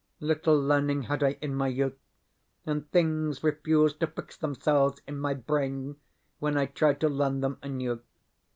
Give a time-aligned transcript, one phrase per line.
[0.19, 1.99] Little learning had I in my youth,
[2.65, 5.97] and things refuse to fix themselves in my brain
[6.39, 8.01] when I try to learn them anew.